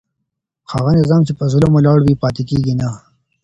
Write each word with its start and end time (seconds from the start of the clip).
هغه 0.71 0.91
نظام 0.99 1.21
چي 1.27 1.33
په 1.39 1.45
ظلم 1.53 1.71
ولاړ 1.75 1.97
وي 2.01 2.15
پاتیږي 2.21 2.73
نه. 2.81 2.89